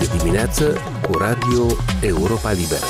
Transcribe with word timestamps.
Este 0.00 0.16
dimineață 0.16 0.76
cu 1.02 1.18
Radio 1.18 1.66
Europa 2.00 2.52
Liberă. 2.52 2.84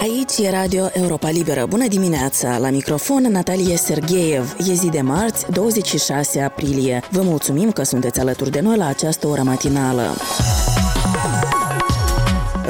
Aici 0.00 0.38
e 0.46 0.50
Radio 0.50 0.88
Europa 0.92 1.30
Liberă. 1.30 1.66
Bună 1.66 1.86
dimineața! 1.88 2.58
La 2.58 2.70
microfon 2.70 3.22
Natalie 3.22 3.76
Sergeev. 3.76 4.56
E 4.58 4.72
zi 4.72 4.88
de 4.88 5.00
marți, 5.00 5.50
26 5.52 6.40
aprilie. 6.40 7.02
Vă 7.10 7.22
mulțumim 7.22 7.70
că 7.70 7.82
sunteți 7.82 8.20
alături 8.20 8.50
de 8.50 8.60
noi 8.60 8.76
la 8.76 8.86
această 8.86 9.26
oră 9.26 9.42
matinală. 9.42 10.14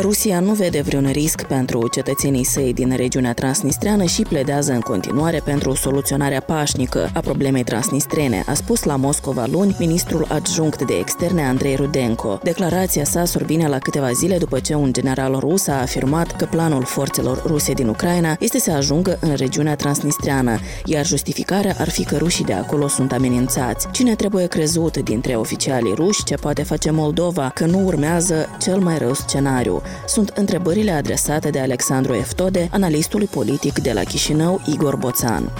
Rusia 0.01 0.41
nu 0.41 0.53
vede 0.53 0.81
vreun 0.81 1.11
risc 1.11 1.43
pentru 1.43 1.89
cetățenii 1.89 2.45
săi 2.45 2.73
din 2.73 2.97
regiunea 2.97 3.33
transnistreană 3.33 4.05
și 4.05 4.23
pledează 4.23 4.73
în 4.73 4.81
continuare 4.81 5.41
pentru 5.45 5.75
soluționarea 5.75 6.41
pașnică 6.41 7.11
a 7.15 7.21
problemei 7.21 7.65
transnistrene, 7.65 8.43
a 8.47 8.55
spus 8.55 8.83
la 8.83 8.97
Moscova 8.97 9.47
luni 9.51 9.77
ministrul 9.79 10.27
adjunct 10.29 10.83
de 10.83 10.95
externe 10.95 11.43
Andrei 11.43 11.75
Rudenko. 11.75 12.41
Declarația 12.43 13.05
sa 13.05 13.25
survine 13.25 13.69
la 13.69 13.79
câteva 13.79 14.13
zile 14.13 14.39
după 14.39 14.59
ce 14.59 14.75
un 14.75 14.93
general 14.93 15.39
rus 15.39 15.67
a 15.67 15.81
afirmat 15.81 16.37
că 16.37 16.45
planul 16.45 16.85
forțelor 16.85 17.43
ruse 17.47 17.73
din 17.73 17.89
Ucraina 17.89 18.37
este 18.41 18.59
să 18.59 18.71
ajungă 18.71 19.19
în 19.21 19.35
regiunea 19.35 19.77
transnistreană, 19.77 20.59
iar 20.85 21.07
justificarea 21.07 21.75
ar 21.79 21.89
fi 21.89 22.05
că 22.05 22.17
rușii 22.17 22.45
de 22.45 22.53
acolo 22.53 22.89
sunt 22.89 23.13
amenințați. 23.13 23.89
Cine 23.91 24.15
trebuie 24.15 24.47
crezut 24.47 24.97
dintre 24.97 25.35
oficialii 25.35 25.95
ruși 25.95 26.25
ce 26.25 26.35
poate 26.35 26.63
face 26.63 26.91
Moldova 26.91 27.51
că 27.55 27.67
nu 27.67 27.85
urmează 27.85 28.47
cel 28.61 28.79
mai 28.79 28.99
rău 28.99 29.15
scenariu? 29.15 29.83
Sunt 30.07 30.29
întrebările 30.29 30.91
adresate 30.91 31.51
de 31.51 31.61
Alexandru 31.61 32.15
Eftode, 32.15 32.69
analistului 32.73 33.27
politic 33.27 33.79
de 33.79 33.93
la 33.93 34.03
Chișinău, 34.03 34.61
Igor 34.67 34.97
Boțan. 34.97 35.53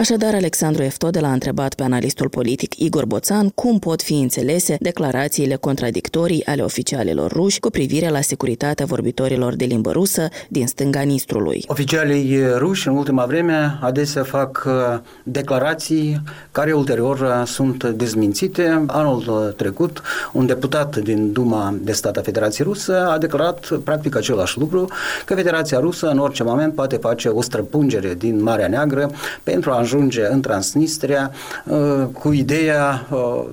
Așadar, 0.00 0.34
Alexandru 0.34 0.82
Eftode 0.82 1.20
l-a 1.20 1.32
întrebat 1.32 1.74
pe 1.74 1.82
analistul 1.82 2.28
politic 2.28 2.78
Igor 2.78 3.06
Boțan 3.06 3.48
cum 3.48 3.78
pot 3.78 4.02
fi 4.02 4.14
înțelese 4.14 4.76
declarațiile 4.80 5.56
contradictorii 5.56 6.46
ale 6.46 6.62
oficialilor 6.62 7.32
ruși 7.32 7.60
cu 7.60 7.70
privire 7.70 8.08
la 8.08 8.20
securitatea 8.20 8.86
vorbitorilor 8.86 9.54
de 9.54 9.64
limbă 9.64 9.90
rusă 9.90 10.28
din 10.48 10.66
stânga 10.66 11.00
Nistrului. 11.00 11.64
Oficialii 11.66 12.38
ruși 12.56 12.88
în 12.88 12.96
ultima 12.96 13.24
vreme 13.24 13.78
adesea 13.80 14.22
fac 14.22 14.64
uh, 14.66 14.98
declarații 15.22 16.22
care 16.52 16.72
ulterior 16.72 17.20
uh, 17.20 17.46
sunt 17.46 17.84
dezmințite. 17.84 18.84
Anul 18.86 19.54
trecut, 19.56 20.02
un 20.32 20.46
deputat 20.46 20.96
din 20.96 21.32
Duma 21.32 21.74
de 21.80 21.92
stat 21.92 22.16
a 22.16 22.20
Federației 22.20 22.66
Rusă 22.66 23.08
a 23.08 23.18
declarat 23.18 23.68
practic 23.84 24.16
același 24.16 24.58
lucru, 24.58 24.88
că 25.24 25.34
Federația 25.34 25.78
Rusă 25.78 26.08
în 26.08 26.18
orice 26.18 26.42
moment 26.42 26.74
poate 26.74 26.96
face 26.96 27.28
o 27.28 27.42
străpungere 27.42 28.14
din 28.14 28.42
Marea 28.42 28.68
Neagră 28.68 29.10
pentru 29.42 29.70
a 29.70 29.78
ajunge 29.90 30.26
în 30.26 30.40
Transnistria 30.40 31.30
uh, 31.64 31.78
cu 32.12 32.32
ideea 32.32 33.06
uh, 33.10 33.44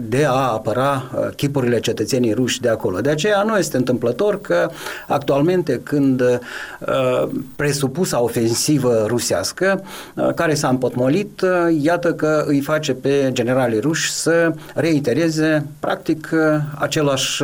de 0.00 0.24
a 0.24 0.52
apăra 0.52 1.10
uh, 1.14 1.28
chipurile 1.36 1.80
cetățenii 1.80 2.32
ruși 2.32 2.60
de 2.60 2.68
acolo. 2.68 3.00
De 3.00 3.10
aceea 3.10 3.42
nu 3.42 3.58
este 3.58 3.76
întâmplător 3.76 4.40
că 4.40 4.70
actualmente 5.08 5.80
când 5.82 6.22
presupusa 7.56 8.22
ofensivă 8.22 9.04
rusească 9.06 9.84
care 10.34 10.54
s-a 10.54 10.68
împotmolit, 10.68 11.44
iată 11.80 12.12
că 12.12 12.44
îi 12.46 12.60
face 12.60 12.92
pe 12.92 13.30
generalii 13.32 13.80
ruși 13.80 14.12
să 14.12 14.52
reitereze 14.74 15.66
practic 15.80 16.30
același 16.74 17.42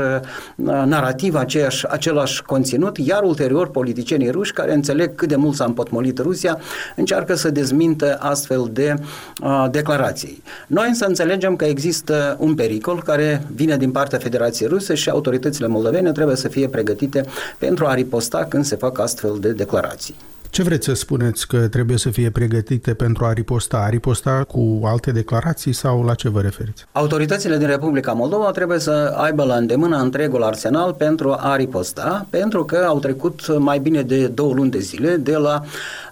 narativ, 0.85 1.35
aceeași, 1.35 1.87
același 1.89 2.43
conținut, 2.43 2.99
iar 2.99 3.23
ulterior 3.23 3.71
politicienii 3.71 4.31
ruși 4.31 4.53
care 4.53 4.75
înțeleg 4.75 5.15
cât 5.15 5.29
de 5.29 5.37
mult 5.37 5.55
s-a 5.55 5.65
împotmolit 5.65 6.19
Rusia, 6.19 6.59
încearcă 6.97 7.35
să 7.35 7.51
dezmintă 7.51 8.17
astfel 8.21 8.40
de 8.49 8.95
uh, 9.43 9.67
declarații. 9.71 10.43
Noi 10.67 10.89
însă 10.89 11.07
înțelegem 11.07 11.57
că 11.57 11.65
există 11.65 12.37
un 12.39 12.55
pericol 12.55 13.03
care 13.03 13.47
vine 13.55 13.77
din 13.77 13.91
partea 13.91 14.19
Federației 14.19 14.69
Ruse 14.69 14.95
și 14.95 15.11
autoritățile 15.11 15.67
moldovene 15.67 16.13
trebuie 16.13 16.37
să 16.37 16.49
fie 16.49 16.69
pregătite 16.69 17.25
pentru 17.59 17.87
a 17.87 17.95
riposta 17.95 18.45
când 18.49 18.65
se 18.65 18.77
fac 18.77 18.99
astfel 18.99 19.37
de 19.41 19.53
declarații. 19.53 20.15
Ce 20.51 20.63
vreți 20.63 20.85
să 20.85 20.95
spuneți 20.95 21.47
că 21.47 21.69
trebuie 21.69 21.99
să 21.99 22.11
fie 22.11 22.31
pregătite 22.31 22.95
pentru 22.95 23.25
a 23.25 23.33
riposta? 23.33 23.77
A 23.77 23.89
riposta 23.89 24.45
cu 24.49 24.81
alte 24.85 25.11
declarații 25.11 25.73
sau 25.73 26.03
la 26.05 26.15
ce 26.15 26.29
vă 26.29 26.41
referiți? 26.41 26.87
Autoritățile 26.93 27.57
din 27.57 27.67
Republica 27.67 28.13
Moldova 28.13 28.51
trebuie 28.51 28.79
să 28.79 29.15
aibă 29.17 29.45
la 29.45 29.55
îndemână 29.55 29.97
întregul 29.97 30.43
arsenal 30.43 30.93
pentru 30.95 31.37
a 31.39 31.57
riposta, 31.57 32.27
pentru 32.31 32.65
că 32.65 32.85
au 32.89 32.99
trecut 32.99 33.59
mai 33.59 33.79
bine 33.79 34.03
de 34.03 34.27
două 34.27 34.55
luni 34.55 34.71
de 34.71 34.79
zile 34.79 35.17
de 35.17 35.37
la 35.37 35.63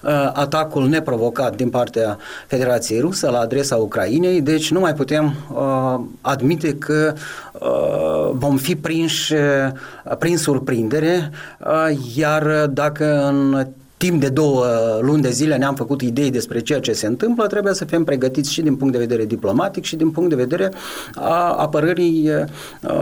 uh, 0.03 0.10
atacul 0.32 0.88
neprovocat 0.88 1.56
din 1.56 1.70
partea 1.70 2.19
Federației 2.47 3.00
Rusă 3.00 3.31
la 3.31 3.38
adresa 3.38 3.76
Ucrainei, 3.76 4.41
deci 4.41 4.70
nu 4.70 4.81
mai 4.81 4.94
putem 4.94 5.34
uh, 5.53 6.00
admite 6.20 6.75
că 6.75 7.15
uh, 7.53 8.31
vom 8.32 8.56
fi 8.56 8.76
prinși 8.76 9.34
uh, 9.34 10.16
prin 10.19 10.37
surprindere, 10.37 11.31
uh, 11.59 11.99
iar 12.16 12.66
dacă 12.66 13.26
în 13.26 13.66
timp 13.98 14.20
de 14.20 14.28
două 14.28 14.66
luni 15.00 15.22
de 15.22 15.31
zile 15.31 15.56
ne-am 15.56 15.75
făcut 15.75 16.03
idei 16.03 16.31
despre 16.31 16.60
ceea 16.60 16.81
ce 16.81 16.92
se 16.92 17.06
întâmplă, 17.06 17.47
trebuie 17.47 17.75
să 17.75 17.84
fim 17.84 18.04
pregătiți 18.04 18.53
și 18.53 18.62
din 18.62 18.76
punct 18.76 18.92
de 18.92 18.98
vedere 18.98 19.25
diplomatic 19.25 19.84
și 19.84 19.97
din 19.97 20.10
punct 20.10 20.28
de 20.28 20.34
vedere 20.34 20.72
a 21.14 21.53
apărării 21.53 22.31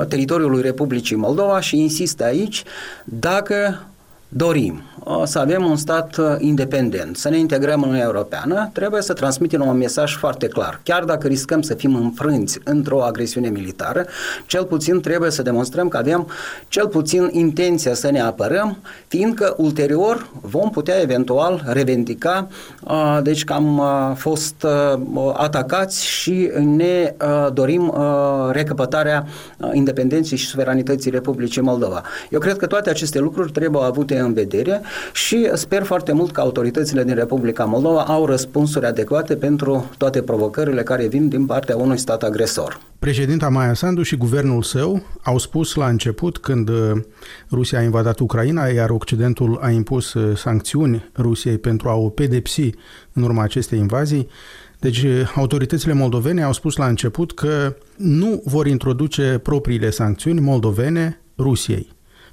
teritoriului 0.08 0.62
Republicii 0.62 1.16
Moldova 1.16 1.60
și 1.60 1.80
insist 1.80 2.20
aici, 2.20 2.64
dacă 3.04 3.86
dorim 4.28 4.82
să 5.25 5.38
avem 5.38 5.64
un 5.64 5.76
stat 5.76 6.16
uh, 6.16 6.34
independent, 6.38 7.16
să 7.16 7.28
ne 7.28 7.38
integrăm 7.38 7.82
în 7.82 7.88
Uniunea 7.88 8.06
Europeană, 8.06 8.70
trebuie 8.72 9.03
să 9.03 9.12
transmitem 9.12 9.66
un 9.66 9.76
mesaj 9.76 10.16
foarte 10.16 10.47
clar. 10.47 10.81
Chiar 10.82 11.04
dacă 11.04 11.26
riscăm 11.26 11.62
să 11.62 11.75
fim 11.75 11.94
înfrânți 11.94 12.59
într-o 12.65 13.03
agresiune 13.03 13.48
militară, 13.48 14.06
cel 14.47 14.65
puțin 14.65 15.00
trebuie 15.00 15.31
să 15.31 15.42
demonstrăm 15.42 15.88
că 15.88 15.97
avem 15.97 16.28
cel 16.69 16.86
puțin 16.86 17.28
intenția 17.32 17.94
să 17.94 18.10
ne 18.10 18.20
apărăm, 18.20 18.78
fiindcă 19.09 19.54
ulterior 19.56 20.28
vom 20.41 20.70
putea 20.70 21.00
eventual 21.00 21.62
revendica 21.66 22.48
uh, 22.82 23.19
deci 23.22 23.44
că 23.44 23.53
am 23.53 23.78
uh, 23.78 24.12
fost 24.15 24.66
atacați 25.32 26.06
și 26.06 26.50
ne 26.76 27.15
dorim 27.53 27.94
recăpătarea 28.50 29.26
independenței 29.72 30.38
și 30.38 30.47
suveranității 30.47 31.10
Republicii 31.10 31.62
Moldova. 31.62 32.03
Eu 32.31 32.38
cred 32.38 32.56
că 32.56 32.66
toate 32.66 32.91
aceste 32.91 33.19
lucruri 33.19 33.53
trebuie 33.53 33.82
avute 33.82 34.16
în 34.21 34.32
vedere 34.32 34.81
și 35.12 35.50
sper 35.54 35.82
foarte 35.82 36.12
mult 36.12 36.32
că 36.32 36.41
autoritățile 36.41 37.04
din 37.04 37.15
Republica 37.15 37.65
Moldova 37.65 38.03
au 38.03 38.27
răspunsuri 38.27 38.87
adecvate 38.87 39.37
pentru 39.37 39.91
toate 39.99 40.22
provocările 40.22 40.82
care 40.82 41.06
vin 41.06 41.28
din 41.28 41.47
partea 41.47 41.77
unui 41.77 41.99
stat 41.99 42.22
agresor. 42.22 42.81
Președinta 42.99 43.49
Maia 43.49 43.75
Sandu 43.75 44.03
și 44.03 44.16
guvernul 44.16 44.62
său 44.62 45.03
au 45.22 45.38
spus 45.38 45.75
la 45.75 45.88
început, 45.88 46.38
când 46.38 46.69
uh, 46.69 46.91
Rusia 47.50 47.78
a 47.78 47.82
invadat 47.82 48.19
Ucraina, 48.19 48.66
iar 48.66 48.91
Occidentul 48.91 49.59
a 49.62 49.71
impus 49.71 50.15
uh, 50.15 50.37
sancțiuni 50.37 51.10
Rusiei 51.16 51.59
pentru 51.59 51.88
a 51.88 51.94
o 51.94 52.09
pedepsi 52.09 52.71
în 53.12 53.22
urma 53.22 53.43
acestei 53.43 53.78
invazii, 53.78 54.28
deci 54.78 55.03
uh, 55.03 55.33
autoritățile 55.34 55.93
moldovene 55.93 56.43
au 56.43 56.53
spus 56.53 56.77
la 56.77 56.87
început 56.87 57.34
că 57.34 57.77
nu 57.97 58.43
vor 58.44 58.66
introduce 58.66 59.41
propriile 59.43 59.91
sancțiuni 59.91 60.41
moldovene 60.41 61.21
Rusiei, 61.38 61.88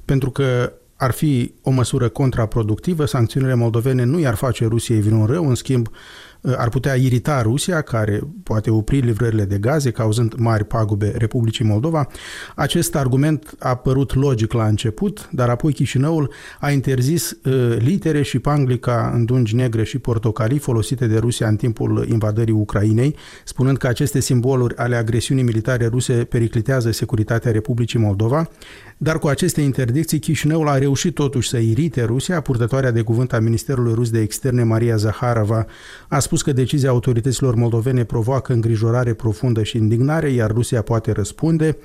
pentru 0.05 0.31
că 0.31 0.73
ar 1.03 1.11
fi 1.11 1.53
o 1.61 1.71
măsură 1.71 2.09
contraproductivă, 2.09 3.05
sancțiunile 3.05 3.53
moldovene 3.53 4.03
nu 4.03 4.19
i-ar 4.19 4.35
face 4.35 4.65
Rusiei 4.65 5.01
vreun 5.01 5.25
rău, 5.25 5.47
în 5.47 5.55
schimb 5.55 5.89
ar 6.57 6.69
putea 6.69 6.95
irita 6.95 7.41
Rusia, 7.41 7.81
care 7.81 8.21
poate 8.43 8.69
opri 8.69 8.99
livrările 8.99 9.45
de 9.45 9.57
gaze, 9.57 9.91
cauzând 9.91 10.33
mari 10.37 10.65
pagube 10.65 11.13
Republicii 11.17 11.65
Moldova. 11.65 12.07
Acest 12.55 12.95
argument 12.95 13.55
a 13.59 13.75
părut 13.75 14.13
logic 14.13 14.53
la 14.53 14.65
început, 14.65 15.29
dar 15.31 15.49
apoi 15.49 15.73
Chișinăul 15.73 16.33
a 16.59 16.71
interzis 16.71 17.31
uh, 17.31 17.75
litere 17.77 18.21
și 18.21 18.39
panglica 18.39 19.11
în 19.13 19.25
dungi 19.25 19.55
negre 19.55 19.83
și 19.83 19.99
portocalii 19.99 20.59
folosite 20.59 21.07
de 21.07 21.17
Rusia 21.17 21.47
în 21.47 21.55
timpul 21.55 22.05
invadării 22.09 22.53
Ucrainei, 22.53 23.15
spunând 23.45 23.77
că 23.77 23.87
aceste 23.87 24.19
simboluri 24.19 24.75
ale 24.77 24.95
agresiunii 24.95 25.43
militare 25.43 25.85
ruse 25.85 26.13
periclitează 26.13 26.91
securitatea 26.91 27.51
Republicii 27.51 27.99
Moldova. 27.99 28.49
Dar 28.97 29.19
cu 29.19 29.27
aceste 29.27 29.61
interdicții, 29.61 30.19
Chișinăul 30.19 30.67
a 30.67 30.77
reușit 30.77 31.13
totuși 31.13 31.49
să 31.49 31.57
irite 31.57 32.03
Rusia. 32.03 32.41
Purtătoarea 32.41 32.91
de 32.91 33.01
cuvânt 33.01 33.33
a 33.33 33.39
Ministerului 33.39 33.93
Rus 33.93 34.09
de 34.09 34.19
Externe, 34.19 34.63
Maria 34.63 34.95
Zaharova, 34.95 35.65
a 36.07 36.19
spus 36.19 36.41
că 36.41 36.53
decizia 36.53 36.89
autorităților 36.89 37.55
moldovene 37.55 38.03
provoacă 38.03 38.53
îngrijorare 38.53 39.13
profundă 39.13 39.63
și 39.63 39.77
indignare, 39.77 40.29
iar 40.29 40.51
Rusia 40.51 40.81
poate 40.81 41.11
răspunde. 41.11 41.77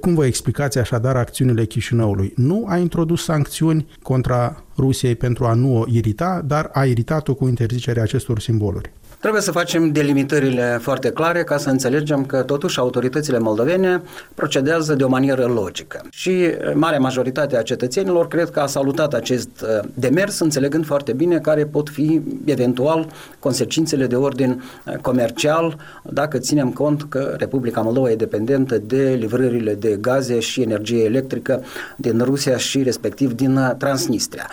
Cum 0.00 0.14
vă 0.14 0.26
explicați 0.26 0.78
așadar 0.78 1.16
acțiunile 1.16 1.64
Chișinăului? 1.64 2.32
Nu 2.36 2.64
a 2.68 2.76
introdus 2.76 3.24
sancțiuni 3.24 3.86
contra 4.02 4.64
Rusiei 4.76 5.14
pentru 5.14 5.44
a 5.44 5.54
nu 5.54 5.78
o 5.78 5.84
irita, 5.88 6.42
dar 6.46 6.70
a 6.72 6.84
iritat-o 6.84 7.34
cu 7.34 7.46
interzicerea 7.48 8.02
acestor 8.02 8.40
simboluri. 8.40 8.92
Trebuie 9.20 9.42
să 9.42 9.50
facem 9.50 9.92
delimitările 9.92 10.78
foarte 10.82 11.10
clare 11.10 11.44
ca 11.44 11.56
să 11.56 11.70
înțelegem 11.70 12.24
că 12.24 12.42
totuși 12.42 12.78
autoritățile 12.78 13.38
moldovene 13.38 14.02
procedează 14.34 14.94
de 14.94 15.04
o 15.04 15.08
manieră 15.08 15.44
logică. 15.44 16.00
Și 16.10 16.46
marea 16.74 16.98
majoritate 16.98 17.56
a 17.56 17.62
cetățenilor 17.62 18.28
cred 18.28 18.50
că 18.50 18.60
a 18.60 18.66
salutat 18.66 19.14
acest 19.14 19.48
uh, 19.62 19.88
demers, 19.94 20.38
înțelegând 20.38 20.86
foarte 20.86 21.12
bine 21.12 21.38
care 21.38 21.64
pot 21.64 21.88
fi 21.88 22.20
eventual 22.44 23.06
consecințele 23.38 24.06
de 24.06 24.16
ordin 24.16 24.62
uh, 24.86 24.96
comercial, 24.96 25.76
dacă 26.02 26.38
ținem 26.38 26.70
cont 26.70 27.04
că 27.08 27.34
Republica 27.38 27.80
Moldova 27.80 28.10
e 28.10 28.14
dependentă 28.14 28.78
de 28.78 29.16
livrările 29.18 29.74
de 29.74 29.98
gaze 30.00 30.38
și 30.38 30.62
energie 30.62 31.04
electrică 31.04 31.62
din 31.96 32.20
Rusia 32.24 32.56
și 32.56 32.82
respectiv 32.82 33.32
din 33.32 33.56
uh, 33.56 33.70
Transnistria. 33.78 34.48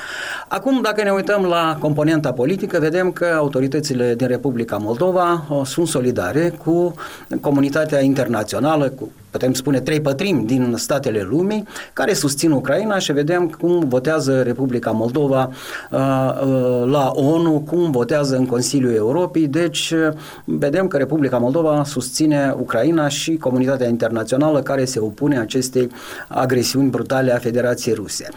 Acum, 0.47 0.81
dacă 0.81 1.03
ne 1.03 1.11
uităm 1.11 1.45
la 1.45 1.77
componenta 1.79 2.33
politică, 2.33 2.79
vedem 2.79 3.11
că 3.11 3.25
autoritățile 3.37 4.15
din 4.15 4.27
Republica 4.27 4.55
Republica 4.57 4.85
Moldova 4.85 5.63
sunt 5.65 5.87
solidare 5.87 6.49
cu 6.49 6.93
comunitatea 7.41 8.01
internațională, 8.01 8.89
cu 8.89 9.11
putem 9.29 9.53
spune 9.53 9.79
trei 9.79 10.01
pătrimi 10.01 10.45
din 10.45 10.73
statele 10.77 11.21
lumii, 11.21 11.67
care 11.93 12.13
susțin 12.13 12.51
Ucraina 12.51 12.99
și 12.99 13.11
vedem 13.11 13.49
cum 13.49 13.87
votează 13.87 14.41
Republica 14.41 14.91
Moldova 14.91 15.49
uh, 15.91 15.99
uh, 15.99 16.89
la 16.91 17.11
ONU, 17.13 17.63
cum 17.69 17.91
votează 17.91 18.35
în 18.35 18.45
Consiliul 18.45 18.93
Europei, 18.93 19.47
deci 19.47 19.91
uh, 19.91 20.13
vedem 20.43 20.87
că 20.87 20.97
Republica 20.97 21.37
Moldova 21.37 21.83
susține 21.83 22.55
Ucraina 22.59 23.07
și 23.07 23.37
comunitatea 23.37 23.87
internațională 23.87 24.61
care 24.61 24.85
se 24.85 24.99
opune 24.99 25.39
acestei 25.39 25.89
agresiuni 26.27 26.89
brutale 26.89 27.33
a 27.33 27.37
Federației 27.37 27.95
Ruse. 27.95 28.29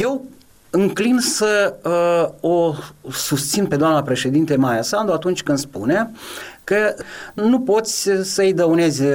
Eu 0.00 0.24
înclin 0.70 1.18
să 1.18 1.74
uh, 1.82 2.50
o 2.50 2.74
susțin 3.10 3.66
pe 3.66 3.76
doamna 3.76 4.02
președinte 4.02 4.56
Maia 4.56 4.82
Sandu 4.82 5.12
atunci 5.12 5.42
când 5.42 5.58
spune 5.58 6.10
că 6.70 6.94
nu 7.34 7.60
poți 7.60 8.10
să-i 8.22 8.52
dăunezi 8.52 9.02
uh, 9.02 9.12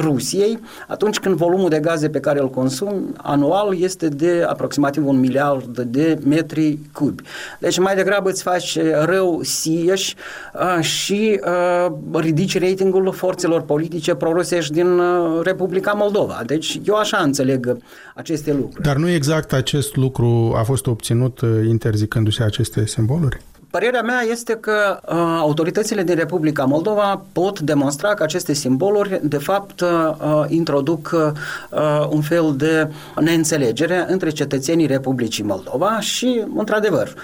Rusiei 0.00 0.58
atunci 0.88 1.18
când 1.18 1.34
volumul 1.34 1.68
de 1.68 1.80
gaze 1.80 2.08
pe 2.08 2.20
care 2.20 2.40
îl 2.40 2.50
consumi 2.50 3.12
anual 3.16 3.80
este 3.80 4.08
de 4.08 4.44
aproximativ 4.48 5.06
un 5.06 5.18
miliard 5.18 5.78
de 5.78 6.18
metri 6.24 6.78
cubi. 6.92 7.22
Deci 7.58 7.78
mai 7.78 7.94
degrabă 7.94 8.30
îți 8.30 8.42
faci 8.42 8.78
rău 9.04 9.40
sieși 9.42 10.14
uh, 10.54 10.82
și 10.84 11.40
uh, 11.44 11.92
ridici 12.12 12.58
ratingul 12.58 13.12
forțelor 13.12 13.62
politice 13.62 14.14
prorusești 14.14 14.72
din 14.72 14.98
uh, 14.98 15.40
Republica 15.42 15.92
Moldova. 15.92 16.42
Deci 16.46 16.80
eu 16.86 16.94
așa 16.94 17.18
înțeleg 17.18 17.76
aceste 18.14 18.52
lucruri. 18.52 18.82
Dar 18.82 18.96
nu 18.96 19.08
exact 19.08 19.52
acest 19.52 19.96
lucru 19.96 20.54
a 20.56 20.62
fost 20.62 20.86
obținut 20.86 21.40
uh, 21.40 21.48
interzicându-se 21.68 22.42
aceste 22.42 22.86
simboluri? 22.86 23.40
Părerea 23.70 24.02
mea 24.02 24.20
este 24.30 24.54
că 24.54 25.00
uh, 25.02 25.14
autoritățile 25.38 26.02
din 26.02 26.14
Republica 26.14 26.64
Moldova 26.64 27.22
pot 27.32 27.60
demonstra 27.60 28.14
că 28.14 28.22
aceste 28.22 28.52
simboluri, 28.52 29.20
de 29.22 29.36
fapt, 29.36 29.80
uh, 29.80 29.88
uh 29.88 30.44
introduc 30.48 31.10
uh, 31.12 32.06
un 32.10 32.20
fel 32.20 32.54
de 32.56 32.90
neînțelegere 33.20 34.04
între 34.08 34.30
cetățenii 34.30 34.86
Republicii 34.86 35.44
Moldova 35.44 36.00
și, 36.00 36.44
într-adevăr, 36.56 37.14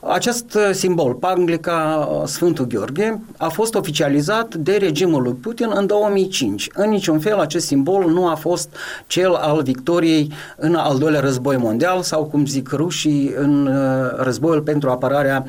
acest 0.00 0.54
uh, 0.54 0.70
simbol, 0.72 1.14
Panglica 1.14 2.08
uh, 2.10 2.26
Sfântul 2.26 2.66
Gheorghe, 2.66 3.20
a 3.36 3.48
fost 3.48 3.74
oficializat 3.74 4.54
de 4.54 4.76
regimul 4.76 5.22
lui 5.22 5.32
Putin 5.32 5.70
în 5.74 5.86
2005. 5.86 6.68
În 6.74 6.90
niciun 6.90 7.18
fel 7.18 7.38
acest 7.38 7.66
simbol 7.66 8.10
nu 8.10 8.28
a 8.28 8.34
fost 8.34 8.76
cel 9.06 9.34
al 9.34 9.62
victoriei 9.62 10.32
în 10.56 10.74
al 10.74 10.98
doilea 10.98 11.20
război 11.20 11.56
mondial 11.56 12.02
sau, 12.02 12.24
cum 12.24 12.46
zic 12.46 12.70
rușii, 12.70 13.34
în 13.36 13.70
războiul 14.16 14.60
pentru 14.60 14.90
apărarea 14.90 15.46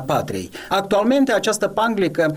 patriei. 0.00 0.50
Actualmente 0.68 1.32
această 1.32 1.68
panglică 1.68 2.36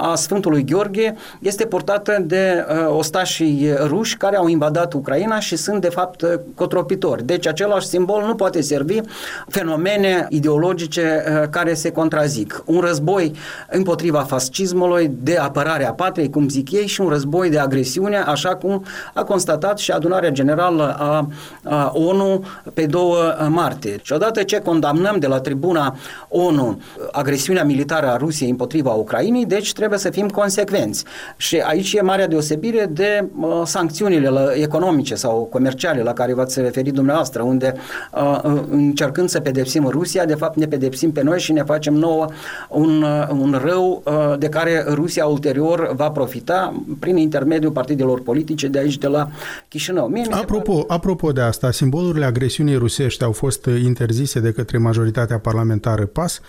a 0.00 0.14
Sfântului 0.14 0.64
Gheorghe 0.64 1.16
este 1.38 1.64
portată 1.66 2.22
de 2.26 2.66
ostașii 2.88 3.74
ruși 3.86 4.16
care 4.16 4.36
au 4.36 4.46
invadat 4.48 4.92
Ucraina 4.92 5.40
și 5.40 5.56
sunt 5.56 5.80
de 5.80 5.88
fapt 5.88 6.24
cotropitori. 6.54 7.24
Deci 7.24 7.46
același 7.46 7.86
simbol 7.86 8.24
nu 8.26 8.34
poate 8.34 8.60
servi 8.60 9.00
fenomene 9.48 10.26
ideologice 10.28 11.24
care 11.50 11.74
se 11.74 11.92
contrazic. 11.92 12.62
Un 12.66 12.80
război 12.80 13.32
împotriva 13.70 14.20
fascismului, 14.20 15.10
de 15.22 15.36
apărare 15.36 15.86
a 15.88 15.92
patriei, 15.92 16.30
cum 16.30 16.48
zic 16.48 16.70
ei, 16.70 16.86
și 16.86 17.00
un 17.00 17.08
război 17.08 17.50
de 17.50 17.58
agresiune, 17.58 18.16
așa 18.16 18.54
cum 18.54 18.84
a 19.14 19.22
constatat 19.22 19.78
și 19.78 19.90
adunarea 19.90 20.30
generală 20.30 20.96
a, 20.98 21.28
a 21.64 21.92
ONU 21.94 22.44
pe 22.74 22.86
2 22.86 23.02
martie. 23.48 23.96
Și 24.02 24.12
odată 24.12 24.42
ce 24.42 24.58
condamnăm 24.58 25.18
de 25.18 25.26
la 25.26 25.40
tribuna 25.40 25.96
ONU 26.28 26.61
1. 26.62 26.80
Agresiunea 27.12 27.64
militară 27.64 28.06
a 28.06 28.16
Rusiei 28.16 28.50
împotriva 28.50 28.90
Ucrainei, 28.90 29.46
deci 29.46 29.72
trebuie 29.72 29.98
să 29.98 30.10
fim 30.10 30.28
consecvenți. 30.28 31.04
Și 31.36 31.56
aici 31.56 31.92
e 31.92 32.00
marea 32.02 32.28
deosebire 32.28 32.88
de 32.90 33.28
uh, 33.40 33.62
sancțiunile 33.64 34.28
la, 34.28 34.52
economice 34.54 35.14
sau 35.14 35.48
comerciale 35.50 36.02
la 36.02 36.12
care 36.12 36.34
v-ați 36.34 36.60
referit 36.60 36.94
dumneavoastră, 36.94 37.42
unde 37.42 37.74
uh, 38.12 38.62
încercând 38.70 39.28
să 39.28 39.40
pedepsim 39.40 39.86
Rusia, 39.86 40.24
de 40.24 40.34
fapt 40.34 40.56
ne 40.56 40.66
pedepsim 40.66 41.12
pe 41.12 41.22
noi 41.22 41.40
și 41.40 41.52
ne 41.52 41.62
facem 41.62 41.94
nouă 41.94 42.26
un, 42.68 43.02
uh, 43.02 43.28
un 43.30 43.60
rău 43.64 44.02
uh, 44.04 44.38
de 44.38 44.48
care 44.48 44.84
Rusia 44.88 45.26
ulterior 45.26 45.92
va 45.94 46.10
profita 46.10 46.82
prin 46.98 47.16
intermediul 47.16 47.72
partidelor 47.72 48.20
politice 48.22 48.68
de 48.68 48.78
aici, 48.78 48.98
de 48.98 49.06
la 49.06 49.30
Chișinău. 49.68 50.06
Mie 50.06 50.24
apropo, 50.30 50.72
pare... 50.72 50.84
apropo 50.88 51.32
de 51.32 51.40
asta, 51.40 51.70
simbolurile 51.70 52.24
agresiunii 52.24 52.76
rusești 52.76 53.24
au 53.24 53.32
fost 53.32 53.66
interzise 53.84 54.40
de 54.40 54.52
către 54.52 54.78
majoritatea 54.78 55.38
parlamentară 55.38 56.06
PAS 56.06 56.40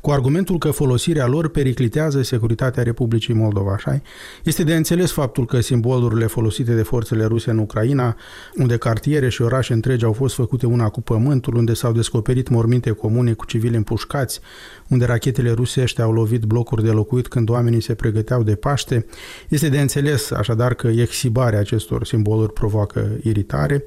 cu 0.00 0.10
argumentul 0.10 0.58
că 0.58 0.70
folosirea 0.70 1.26
lor 1.26 1.48
periclitează 1.48 2.22
securitatea 2.22 2.82
Republicii 2.82 3.34
Moldova, 3.34 3.72
așa 3.72 4.00
Este 4.44 4.64
de 4.64 4.74
înțeles 4.74 5.12
faptul 5.12 5.46
că 5.46 5.60
simbolurile 5.60 6.26
folosite 6.26 6.74
de 6.74 6.82
forțele 6.82 7.24
ruse 7.24 7.50
în 7.50 7.58
Ucraina, 7.58 8.16
unde 8.56 8.76
cartiere 8.76 9.28
și 9.28 9.42
orașe 9.42 9.72
întregi 9.72 10.04
au 10.04 10.12
fost 10.12 10.34
făcute 10.34 10.66
una 10.66 10.88
cu 10.88 11.00
pământul, 11.00 11.56
unde 11.56 11.74
s-au 11.74 11.92
descoperit 11.92 12.48
morminte 12.48 12.90
comune 12.90 13.32
cu 13.32 13.44
civili 13.44 13.76
împușcați, 13.76 14.40
unde 14.88 15.04
rachetele 15.04 15.50
rusești 15.50 16.02
au 16.02 16.12
lovit 16.12 16.42
blocuri 16.42 16.84
de 16.84 16.90
locuit 16.90 17.28
când 17.28 17.50
oamenii 17.50 17.80
se 17.80 17.94
pregăteau 17.94 18.42
de 18.42 18.54
Paște, 18.54 19.06
este 19.48 19.68
de 19.68 19.80
înțeles 19.80 20.30
așadar 20.30 20.74
că 20.74 20.88
exhibarea 20.88 21.58
acestor 21.58 22.04
simboluri 22.04 22.52
provoacă 22.52 23.08
iritare, 23.22 23.84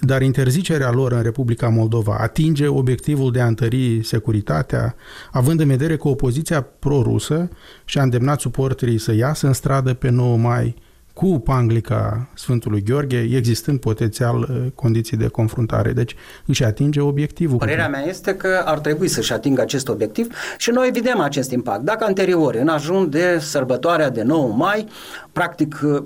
dar 0.00 0.22
interzicerea 0.22 0.90
lor 0.90 1.12
în 1.12 1.22
Republica 1.22 1.68
Moldova 1.68 2.16
atinge 2.18 2.66
obiectivul 2.66 3.32
de 3.32 3.40
a 3.40 3.46
întări 3.46 4.04
securitatea, 4.04 4.96
având 5.32 5.60
în 5.60 5.68
vedere 5.68 5.96
că 5.96 6.08
opoziția 6.08 6.60
pro-rusă 6.60 7.48
și-a 7.84 8.02
îndemnat 8.02 8.40
suporterii 8.40 8.98
să 8.98 9.14
iasă 9.14 9.46
în 9.46 9.52
stradă 9.52 9.94
pe 9.94 10.08
9 10.08 10.36
mai 10.36 10.74
cu 11.18 11.38
panglica 11.38 12.26
Sfântului 12.34 12.82
Gheorghe, 12.82 13.28
existând 13.36 13.80
potențial 13.80 14.36
uh, 14.36 14.66
condiții 14.74 15.16
de 15.16 15.28
confruntare. 15.28 15.92
Deci 15.92 16.14
își 16.46 16.64
atinge 16.64 17.00
obiectivul. 17.00 17.58
Părerea 17.58 17.88
mea 17.88 18.06
este 18.06 18.34
că 18.34 18.62
ar 18.64 18.78
trebui 18.78 19.08
să-și 19.08 19.32
atingă 19.32 19.60
acest 19.60 19.88
obiectiv 19.88 20.34
și 20.56 20.70
noi 20.70 20.90
vedem 20.90 21.20
acest 21.20 21.50
impact. 21.50 21.80
Dacă 21.80 22.04
anterior, 22.04 22.54
în 22.54 22.68
ajun 22.68 23.10
de 23.10 23.38
sărbătoarea 23.40 24.10
de 24.10 24.22
9 24.22 24.52
mai, 24.56 24.86
practic, 25.32 25.80
uh, 25.84 26.02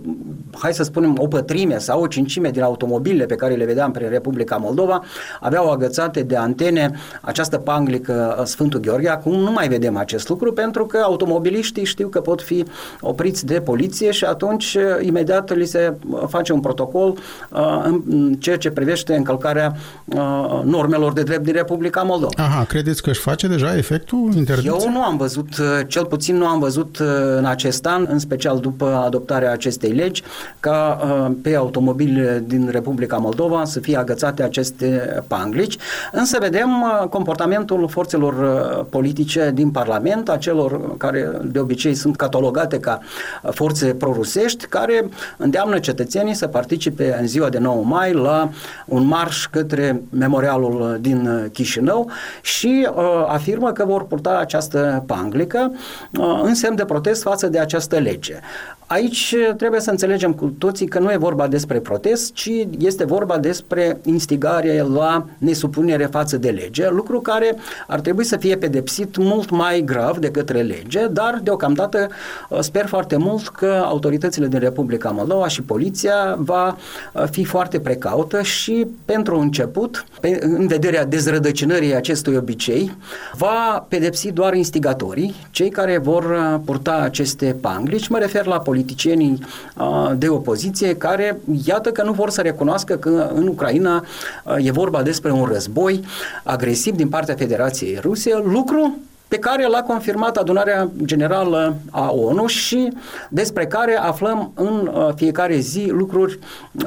hai 0.59 0.75
să 0.75 0.83
spunem, 0.83 1.17
o 1.19 1.27
pătrime 1.27 1.79
sau 1.79 2.03
o 2.03 2.07
cincime 2.07 2.51
din 2.51 2.63
automobilele 2.63 3.27
pe 3.27 3.35
care 3.35 3.55
le 3.55 3.65
vedeam 3.65 3.91
prin 3.91 4.09
Republica 4.09 4.57
Moldova 4.57 5.03
aveau 5.41 5.71
agățate 5.71 6.23
de 6.23 6.37
antene 6.37 6.93
această 7.21 7.59
panglică 7.59 8.37
uh, 8.39 8.45
Sfântul 8.45 8.81
Gheorghe. 8.81 9.09
Acum 9.09 9.35
nu 9.35 9.53
mai 9.53 9.69
vedem 9.69 9.97
acest 9.97 10.29
lucru 10.29 10.53
pentru 10.53 10.87
că 10.87 10.99
automobiliștii 11.05 11.85
știu 11.85 12.09
că 12.09 12.21
pot 12.21 12.43
fi 12.43 12.65
opriți 13.01 13.47
de 13.47 13.61
poliție 13.61 14.11
și 14.11 14.25
atunci 14.25 14.77
imediat 15.03 15.57
li 15.57 15.65
se 15.65 15.95
face 16.29 16.53
un 16.53 16.61
protocol 16.61 17.19
uh, 17.51 17.61
în 17.85 18.35
ceea 18.39 18.57
ce 18.57 18.71
privește 18.71 19.15
încălcarea 19.15 19.77
uh, 20.05 20.61
normelor 20.65 21.13
de 21.13 21.23
drept 21.23 21.45
din 21.45 21.53
Republica 21.53 22.03
Moldova. 22.03 22.43
Aha, 22.43 22.65
credeți 22.65 23.03
că 23.03 23.11
își 23.11 23.21
face 23.21 23.47
deja 23.47 23.77
efectul 23.77 24.31
interdicției? 24.37 24.81
Eu 24.81 24.93
nu 24.93 25.03
am 25.03 25.17
văzut, 25.17 25.57
uh, 25.59 25.67
cel 25.87 26.05
puțin 26.05 26.37
nu 26.37 26.47
am 26.47 26.59
văzut 26.59 26.97
în 27.37 27.45
acest 27.45 27.87
an, 27.87 28.07
în 28.09 28.19
special 28.19 28.59
după 28.59 29.03
adoptarea 29.05 29.53
acestei 29.53 29.91
legi, 29.91 30.23
ca 30.61 30.81
pe 31.43 31.55
automobile 31.57 32.45
din 32.47 32.69
Republica 32.71 33.17
Moldova 33.17 33.65
să 33.65 33.81
fie 33.81 33.97
agățate 33.97 34.43
aceste 34.43 35.23
panglici, 35.27 35.77
însă 36.13 36.39
vedem 36.41 36.71
comportamentul 37.11 37.89
forțelor 37.89 38.35
politice 38.91 39.51
din 39.55 39.71
Parlament, 39.71 40.29
a 40.29 40.37
celor 40.37 40.97
care 40.97 41.31
de 41.45 41.59
obicei 41.59 41.95
sunt 41.95 42.17
catalogate 42.17 42.79
ca 42.81 43.01
forțe 43.51 43.95
prorusești, 43.95 44.67
care 44.67 44.92
care 44.93 45.09
îndeamnă 45.37 45.79
cetățenii 45.79 46.35
să 46.35 46.47
participe 46.47 47.17
în 47.21 47.27
ziua 47.27 47.49
de 47.49 47.59
9 47.59 47.85
mai 47.85 48.13
la 48.13 48.51
un 48.87 49.07
marș 49.07 49.47
către 49.47 50.03
memorialul 50.11 50.99
din 51.01 51.51
Chișinău 51.53 52.11
și 52.43 52.89
uh, 52.95 53.05
afirmă 53.29 53.73
că 53.73 53.85
vor 53.85 54.07
purta 54.07 54.39
această 54.39 55.05
panglică 55.07 55.73
uh, 56.19 56.41
în 56.43 56.55
semn 56.55 56.77
de 56.77 56.85
protest 56.85 57.23
față 57.23 57.47
de 57.49 57.59
această 57.59 57.99
lege. 57.99 58.41
Aici 58.93 59.35
trebuie 59.57 59.81
să 59.81 59.91
înțelegem 59.91 60.33
cu 60.33 60.55
toții 60.59 60.87
că 60.87 60.99
nu 60.99 61.13
e 61.13 61.17
vorba 61.17 61.47
despre 61.49 61.79
protest, 61.79 62.33
ci 62.33 62.51
este 62.79 63.05
vorba 63.05 63.39
despre 63.39 64.01
instigare 64.05 64.87
la 64.95 65.27
nesupunere 65.39 66.05
față 66.05 66.37
de 66.37 66.51
lege, 66.51 66.91
lucru 66.91 67.21
care 67.21 67.57
ar 67.87 68.01
trebui 68.01 68.25
să 68.25 68.37
fie 68.37 68.57
pedepsit 68.57 69.17
mult 69.17 69.51
mai 69.51 69.81
grav 69.81 70.19
de 70.19 70.31
către 70.31 70.61
lege, 70.61 71.07
dar 71.07 71.41
deocamdată 71.43 72.09
uh, 72.49 72.59
sper 72.61 72.87
foarte 72.87 73.17
mult 73.17 73.49
că 73.49 73.83
autoritățile 73.85 74.47
din 74.47 74.59
Republica 74.59 75.11
Moldova 75.11 75.49
și 75.49 75.63
poliția 75.63 76.37
va 76.39 76.77
uh, 77.13 77.25
fi 77.31 77.45
foarte 77.45 77.81
precaută 77.81 78.43
și 78.43 78.87
pentru 79.05 79.39
început, 79.39 80.05
pe, 80.21 80.39
în 80.43 80.67
vederea 80.67 81.05
dezrădăcinării 81.05 81.95
acestui 81.95 82.37
obicei, 82.37 82.97
va 83.37 83.87
pedepsi 83.89 84.33
doar 84.33 84.55
instigatorii, 84.55 85.35
cei 85.51 85.69
care 85.71 85.99
vor 85.99 86.25
uh, 86.25 86.61
purta 86.65 86.95
aceste 86.95 87.57
panglici, 87.61 88.09
mă 88.09 88.19
refer 88.19 88.47
la 88.47 88.59
politicienii 88.83 89.39
de 90.17 90.29
opoziție 90.29 90.97
care, 90.97 91.41
iată 91.65 91.91
că 91.93 92.03
nu 92.03 92.13
vor 92.13 92.31
să 92.31 92.41
recunoască 92.41 92.95
că 92.97 93.31
în 93.35 93.47
Ucraina 93.47 94.05
e 94.59 94.71
vorba 94.71 95.03
despre 95.03 95.31
un 95.31 95.45
război 95.45 96.05
agresiv 96.43 96.95
din 96.95 97.09
partea 97.09 97.35
Federației 97.35 97.99
Ruse, 98.03 98.31
lucru 98.45 98.97
pe 99.33 99.39
care 99.39 99.67
l-a 99.67 99.83
confirmat 99.83 100.37
adunarea 100.37 100.91
generală 101.05 101.77
a 101.91 102.11
ONU 102.11 102.47
și 102.47 102.93
despre 103.29 103.67
care 103.67 103.97
aflăm 103.97 104.53
în 104.55 104.91
uh, 104.95 105.09
fiecare 105.15 105.59
zi 105.59 105.87
lucruri 105.91 106.39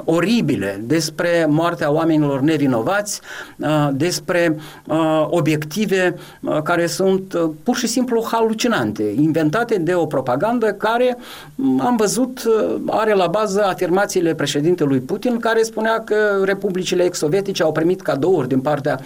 oribile 0.04 0.82
despre 0.84 1.46
moartea 1.50 1.92
oamenilor 1.92 2.40
nevinovați, 2.40 3.22
uh, 3.58 3.90
despre 3.94 4.58
uh, 4.88 5.26
obiective 5.30 6.16
care 6.64 6.86
sunt 6.86 7.34
pur 7.64 7.76
și 7.76 7.88
simplu 7.88 8.28
halucinante, 8.32 9.14
inventate 9.18 9.78
de 9.78 9.94
o 9.94 10.06
propagandă 10.06 10.74
care, 10.74 11.18
mm, 11.56 11.82
am 11.82 11.96
văzut, 11.96 12.42
are 12.86 13.14
la 13.14 13.28
bază 13.28 13.64
afirmațiile 13.64 14.34
președintelui 14.34 15.00
Putin, 15.00 15.40
care 15.40 15.62
spunea 15.62 16.00
că 16.04 16.16
republicile 16.44 17.04
ex-sovietice 17.04 17.64
au 17.64 17.72
primit 17.72 18.02
cadouri 18.02 18.48
din 18.48 18.60
partea 18.60 19.00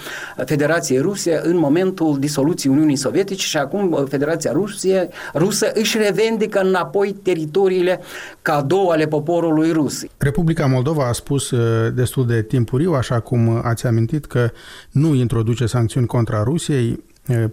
Federației 0.46 1.00
Ruse 1.00 1.42
în 1.44 1.58
momentul 1.58 2.20
disoluției 2.20 2.74
Uniunii 2.74 2.96
Sovietice 2.96 3.28
sovietici 3.30 3.48
și 3.48 3.58
acum 3.58 3.92
uh, 3.92 4.04
Federația 4.08 4.52
Rusie, 4.52 5.08
Rusă 5.34 5.72
își 5.74 5.98
revendică 5.98 6.60
înapoi 6.60 7.16
teritoriile 7.24 8.00
cadou 8.42 8.90
ale 8.90 9.08
poporului 9.08 9.72
rus. 9.72 10.04
Republica 10.18 10.66
Moldova 10.66 11.08
a 11.08 11.12
spus 11.12 11.52
uh, 11.52 11.94
destul 11.94 12.26
de 12.26 12.42
timpuriu, 12.42 12.94
așa 12.94 13.20
cum 13.20 13.62
ați 13.64 13.88
amintit, 13.88 14.26
că 14.26 14.52
nu 14.92 15.14
introduce 15.14 15.66
sancțiuni 15.66 16.08
contra 16.08 16.44
Rusiei 16.44 17.04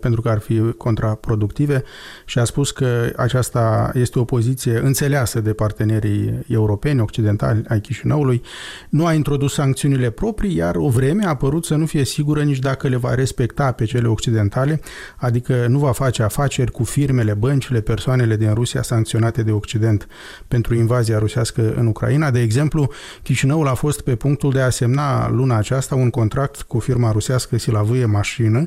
pentru 0.00 0.20
că 0.20 0.28
ar 0.28 0.38
fi 0.38 0.72
contraproductive 0.76 1.82
și 2.24 2.38
a 2.38 2.44
spus 2.44 2.70
că 2.70 3.12
aceasta 3.16 3.90
este 3.94 4.18
o 4.18 4.24
poziție 4.24 4.78
înțeleasă 4.78 5.40
de 5.40 5.52
partenerii 5.52 6.44
europeni, 6.48 7.00
occidentali 7.00 7.62
ai 7.68 7.80
Chișinăului. 7.80 8.42
Nu 8.88 9.06
a 9.06 9.12
introdus 9.12 9.52
sancțiunile 9.52 10.10
proprii, 10.10 10.56
iar 10.56 10.76
o 10.76 10.88
vreme 10.88 11.26
a 11.26 11.34
părut 11.34 11.64
să 11.64 11.74
nu 11.74 11.86
fie 11.86 12.04
sigură 12.04 12.42
nici 12.42 12.58
dacă 12.58 12.88
le 12.88 12.96
va 12.96 13.14
respecta 13.14 13.72
pe 13.72 13.84
cele 13.84 14.08
occidentale, 14.08 14.80
adică 15.16 15.66
nu 15.68 15.78
va 15.78 15.92
face 15.92 16.22
afaceri 16.22 16.70
cu 16.70 16.84
firmele, 16.84 17.34
băncile, 17.34 17.80
persoanele 17.80 18.36
din 18.36 18.54
Rusia 18.54 18.82
sancționate 18.82 19.42
de 19.42 19.50
Occident 19.50 20.06
pentru 20.48 20.74
invazia 20.74 21.18
rusească 21.18 21.74
în 21.76 21.86
Ucraina. 21.86 22.30
De 22.30 22.40
exemplu, 22.40 22.90
Chișinăul 23.22 23.68
a 23.68 23.74
fost 23.74 24.00
pe 24.00 24.14
punctul 24.14 24.52
de 24.52 24.60
a 24.60 24.70
semna 24.70 25.30
luna 25.30 25.56
aceasta 25.56 25.94
un 25.94 26.10
contract 26.10 26.62
cu 26.62 26.78
firma 26.78 27.12
rusească 27.12 27.58
Silavâie 27.58 28.04
Mașină 28.04 28.66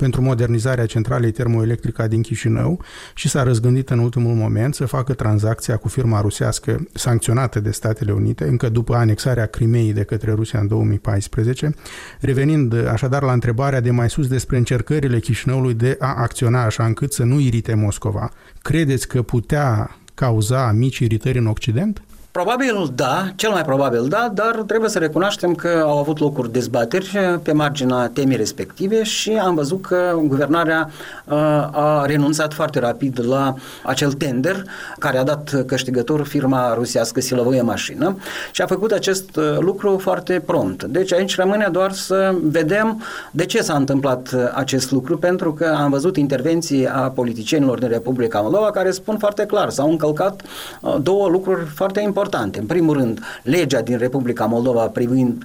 pentru 0.00 0.22
modernizarea 0.22 0.86
centralei 0.86 1.30
termoelectrică 1.30 2.06
din 2.06 2.22
Chișinău 2.22 2.82
și 3.14 3.28
s-a 3.28 3.42
răzgândit 3.42 3.90
în 3.90 3.98
ultimul 3.98 4.34
moment 4.34 4.74
să 4.74 4.86
facă 4.86 5.12
tranzacția 5.12 5.76
cu 5.76 5.88
firma 5.88 6.20
rusească 6.20 6.88
sancționată 6.94 7.60
de 7.60 7.70
Statele 7.70 8.12
Unite, 8.12 8.44
încă 8.44 8.68
după 8.68 8.94
anexarea 8.94 9.46
Crimeei 9.46 9.92
de 9.92 10.02
către 10.02 10.32
Rusia 10.32 10.60
în 10.60 10.66
2014, 10.66 11.74
revenind 12.20 12.86
așadar 12.86 13.22
la 13.22 13.32
întrebarea 13.32 13.80
de 13.80 13.90
mai 13.90 14.10
sus 14.10 14.26
despre 14.28 14.56
încercările 14.56 15.18
Chișinăului 15.18 15.74
de 15.74 15.96
a 15.98 16.14
acționa 16.16 16.64
așa 16.64 16.84
încât 16.84 17.12
să 17.12 17.24
nu 17.24 17.40
irite 17.40 17.74
Moscova. 17.74 18.30
Credeți 18.62 19.08
că 19.08 19.22
putea 19.22 19.96
cauza 20.14 20.72
mici 20.72 20.98
iritări 20.98 21.38
în 21.38 21.46
Occident? 21.46 22.02
Probabil 22.32 22.90
da, 22.94 23.28
cel 23.36 23.50
mai 23.50 23.62
probabil 23.62 24.06
da, 24.08 24.30
dar 24.34 24.62
trebuie 24.66 24.90
să 24.90 24.98
recunoaștem 24.98 25.54
că 25.54 25.82
au 25.86 25.98
avut 25.98 26.18
locuri 26.18 26.52
dezbateri 26.52 27.18
pe 27.42 27.52
marginea 27.52 28.10
temei 28.14 28.36
respective 28.36 29.02
și 29.02 29.30
am 29.30 29.54
văzut 29.54 29.86
că 29.86 30.18
guvernarea 30.22 30.90
uh, 31.24 31.36
a 31.72 32.04
renunțat 32.06 32.52
foarte 32.52 32.78
rapid 32.78 33.26
la 33.26 33.54
acel 33.84 34.12
tender 34.12 34.62
care 34.98 35.18
a 35.18 35.24
dat 35.24 35.64
câștigător 35.66 36.26
firma 36.26 36.74
rusească 36.74 37.20
Silovoie 37.20 37.62
Mașină 37.62 38.16
și 38.50 38.62
a 38.62 38.66
făcut 38.66 38.90
acest 38.90 39.36
uh, 39.36 39.56
lucru 39.58 39.98
foarte 39.98 40.42
prompt. 40.46 40.84
Deci 40.84 41.12
aici 41.12 41.36
rămâne 41.36 41.68
doar 41.72 41.92
să 41.92 42.34
vedem 42.42 43.02
de 43.30 43.46
ce 43.46 43.62
s-a 43.62 43.74
întâmplat 43.74 44.30
uh, 44.34 44.40
acest 44.54 44.90
lucru, 44.90 45.18
pentru 45.18 45.52
că 45.52 45.76
am 45.78 45.90
văzut 45.90 46.16
intervenții 46.16 46.88
a 46.88 47.00
politicienilor 47.00 47.78
din 47.78 47.88
Republica 47.88 48.40
Moldova 48.40 48.70
care 48.70 48.90
spun 48.90 49.18
foarte 49.18 49.46
clar, 49.46 49.70
s-au 49.70 49.90
încălcat 49.90 50.42
două 51.00 51.28
lucruri 51.28 51.64
foarte 51.64 52.00
importante 52.00 52.18
importante. 52.20 52.58
În 52.58 52.66
primul 52.66 52.96
rând, 52.96 53.20
legea 53.42 53.80
din 53.80 53.98
Republica 53.98 54.44
Moldova 54.44 54.86
privind 54.86 55.44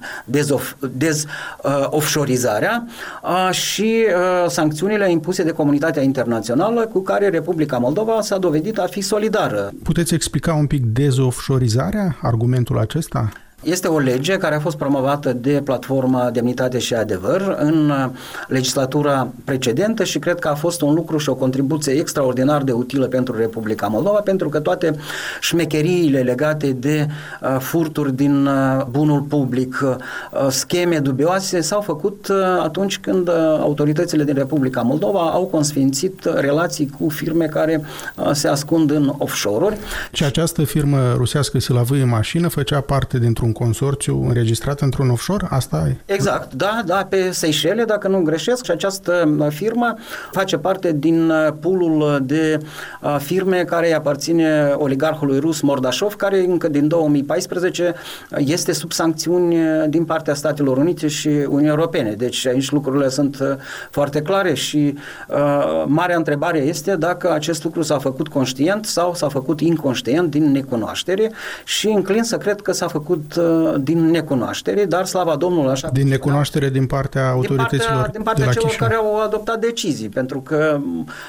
dezoffshorizarea 0.84 2.86
uh, 3.22 3.50
și 3.52 4.04
uh, 4.06 4.48
sancțiunile 4.48 5.10
impuse 5.10 5.42
de 5.42 5.50
comunitatea 5.50 6.02
internațională 6.02 6.86
cu 6.86 7.00
care 7.00 7.28
Republica 7.28 7.78
Moldova 7.78 8.20
s-a 8.20 8.38
dovedit 8.38 8.78
a 8.78 8.86
fi 8.86 9.00
solidară. 9.00 9.72
Puteți 9.82 10.14
explica 10.14 10.54
un 10.54 10.66
pic 10.66 10.84
dezoffshorizarea, 10.84 12.16
argumentul 12.22 12.78
acesta? 12.78 13.28
Este 13.62 13.88
o 13.88 13.98
lege 13.98 14.36
care 14.36 14.54
a 14.54 14.60
fost 14.60 14.76
promovată 14.76 15.32
de 15.32 15.60
platforma 15.64 16.30
Demnitate 16.30 16.78
și 16.78 16.94
Adevăr 16.94 17.56
în 17.58 17.90
uh, 17.90 18.06
legislatura 18.48 19.28
precedentă 19.44 20.04
și 20.04 20.18
cred 20.18 20.38
că 20.38 20.48
a 20.48 20.54
fost 20.54 20.80
un 20.80 20.94
lucru 20.94 21.18
și 21.18 21.28
o 21.28 21.34
contribuție 21.34 21.92
extraordinar 21.92 22.62
de 22.62 22.72
utilă 22.72 23.06
pentru 23.06 23.36
Republica 23.36 23.86
Moldova, 23.86 24.18
pentru 24.18 24.48
că 24.48 24.60
toate 24.60 24.94
șmecheriile 25.40 26.20
legate 26.20 26.72
de 26.72 27.06
uh, 27.42 27.56
furturi 27.60 28.14
din 28.14 28.46
uh, 28.46 28.84
bunul 28.90 29.20
public, 29.20 29.80
uh, 29.82 30.46
scheme 30.48 30.98
dubioase, 30.98 31.60
s-au 31.60 31.80
făcut 31.80 32.28
uh, 32.28 32.36
atunci 32.62 32.98
când 32.98 33.28
uh, 33.28 33.34
autoritățile 33.60 34.24
din 34.24 34.34
Republica 34.34 34.80
Moldova 34.80 35.30
au 35.30 35.44
consfințit 35.44 36.24
relații 36.34 36.90
cu 36.98 37.08
firme 37.08 37.46
care 37.46 37.84
uh, 38.14 38.30
se 38.32 38.48
ascund 38.48 38.90
în 38.90 39.12
offshore-uri. 39.18 39.76
Și 40.12 40.24
această 40.24 40.64
firmă 40.64 41.14
rusească 41.16 41.58
Silavâie 41.58 42.04
Mașină 42.04 42.48
făcea 42.48 42.80
parte 42.80 43.18
dintr-un 43.18 43.45
consorțiu 43.52 44.26
înregistrat 44.26 44.80
într-un 44.80 45.10
offshore? 45.10 45.46
Asta 45.50 45.86
e? 45.88 46.12
Exact, 46.12 46.54
da, 46.54 46.82
da, 46.86 47.06
pe 47.08 47.30
Seychelles, 47.30 47.84
dacă 47.84 48.08
nu 48.08 48.22
greșesc, 48.22 48.64
și 48.64 48.70
această 48.70 49.36
uh, 49.38 49.46
firmă 49.50 49.94
face 50.32 50.56
parte 50.56 50.92
din 50.92 51.30
uh, 51.30 51.48
poolul 51.60 52.22
de 52.22 52.58
uh, 53.02 53.16
firme 53.18 53.64
care 53.64 53.86
îi 53.86 53.94
aparține 53.94 54.72
oligarhului 54.76 55.38
rus 55.38 55.60
Mordașov, 55.60 56.14
care 56.14 56.44
încă 56.44 56.68
din 56.68 56.88
2014 56.88 57.94
este 58.36 58.72
sub 58.72 58.92
sancțiuni 58.92 59.56
din 59.88 60.04
partea 60.04 60.34
Statelor 60.34 60.76
Unite 60.76 61.08
și 61.08 61.28
Uniunii 61.28 61.68
Europene. 61.68 62.10
Deci 62.12 62.46
aici 62.46 62.70
lucrurile 62.70 63.08
sunt 63.08 63.58
foarte 63.90 64.22
clare 64.22 64.54
și 64.54 64.94
uh, 65.28 65.84
marea 65.86 66.16
întrebare 66.16 66.58
este 66.58 66.96
dacă 66.96 67.32
acest 67.32 67.64
lucru 67.64 67.82
s-a 67.82 67.98
făcut 67.98 68.28
conștient 68.28 68.84
sau 68.84 69.14
s-a 69.14 69.28
făcut 69.28 69.60
inconștient 69.60 70.30
din 70.30 70.50
necunoaștere 70.50 71.32
și 71.64 71.88
înclin 71.88 72.22
să 72.22 72.36
cred 72.36 72.60
că 72.60 72.72
s-a 72.72 72.86
făcut 72.86 73.35
Uh, 73.36 73.74
din 73.80 74.10
necunoaștere, 74.10 74.84
dar 74.84 75.04
slava 75.04 75.36
Domnului 75.36 75.70
așa. 75.70 75.88
Din 75.92 76.08
necunoaștere 76.08 76.68
din 76.68 76.86
partea 76.86 77.28
autorităților 77.28 77.78
din 77.86 77.94
partea, 77.94 78.12
din 78.12 78.22
partea 78.22 78.44
de 78.44 78.50
celor 78.50 78.68
Chișinău. 78.68 78.88
care 78.88 79.00
au 79.00 79.22
adoptat 79.24 79.60
decizii, 79.60 80.08
pentru 80.08 80.40
că 80.40 80.80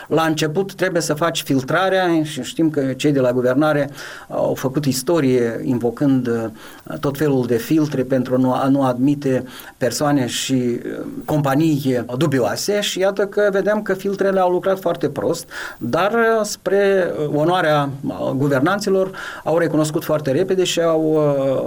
la 0.07 0.23
început 0.23 0.73
trebuie 0.73 1.01
să 1.01 1.13
faci 1.13 1.41
filtrarea 1.41 2.23
și 2.23 2.41
știm 2.41 2.69
că 2.69 2.81
cei 2.81 3.11
de 3.11 3.19
la 3.19 3.31
guvernare 3.31 3.89
au 4.29 4.53
făcut 4.53 4.85
istorie 4.85 5.59
invocând 5.63 6.27
uh, 6.27 6.97
tot 6.99 7.17
felul 7.17 7.45
de 7.45 7.55
filtre 7.55 8.03
pentru 8.03 8.51
a 8.63 8.67
nu 8.67 8.83
admite 8.83 9.43
persoane 9.77 10.27
și 10.27 10.53
uh, 10.53 11.05
companii 11.25 12.05
dubioase 12.17 12.81
și 12.81 12.99
iată 12.99 13.25
că 13.25 13.49
vedem 13.51 13.81
că 13.81 13.93
filtrele 13.93 14.39
au 14.39 14.51
lucrat 14.51 14.79
foarte 14.79 15.09
prost, 15.09 15.49
dar 15.77 16.13
spre 16.43 17.11
onoarea 17.33 17.89
guvernanților 18.35 19.11
au 19.43 19.57
recunoscut 19.57 20.03
foarte 20.03 20.31
repede 20.31 20.63
și 20.63 20.81
au, 20.81 21.17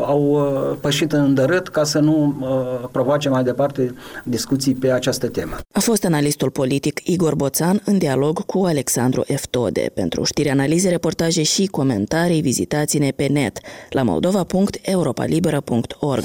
au 0.06 0.29
Uh, 0.30 0.76
pășit 0.80 1.12
în 1.12 1.34
dărât 1.34 1.68
ca 1.68 1.84
să 1.84 1.98
nu 1.98 2.36
uh, 2.40 2.48
provoace 2.92 3.28
mai 3.28 3.42
departe 3.42 3.94
discuții 4.24 4.74
pe 4.74 4.90
această 4.90 5.28
temă. 5.28 5.56
A 5.72 5.80
fost 5.80 6.04
analistul 6.04 6.50
politic 6.50 7.00
Igor 7.04 7.34
Boțan 7.34 7.80
în 7.84 7.98
dialog 7.98 8.44
cu 8.46 8.64
Alexandru 8.64 9.24
Eftode. 9.26 9.90
Pentru 9.94 10.24
știri, 10.24 10.48
analize, 10.48 10.88
reportaje 10.88 11.42
și 11.42 11.66
comentarii, 11.66 12.40
vizitați-ne 12.40 13.10
pe 13.10 13.26
net 13.26 13.58
la 13.90 14.02
moldova.europalibera.org. 14.02 16.24